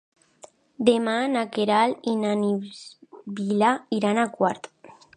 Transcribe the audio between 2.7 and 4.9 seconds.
Sibil·la iran a Quart.